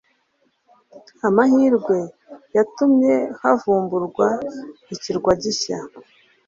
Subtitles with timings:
[1.27, 1.97] Amahirwe
[2.55, 4.27] yatumye havumburwa
[4.93, 5.77] ikirwa gishya.